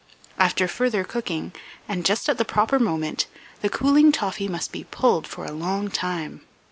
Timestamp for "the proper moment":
2.39-3.27